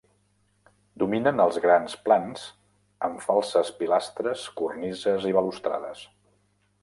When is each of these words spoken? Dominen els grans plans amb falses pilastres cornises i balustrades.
Dominen 1.01 1.41
els 1.43 1.59
grans 1.65 1.95
plans 2.07 2.45
amb 3.09 3.21
falses 3.27 3.71
pilastres 3.83 4.45
cornises 4.61 5.31
i 5.33 5.35
balustrades. 5.41 6.05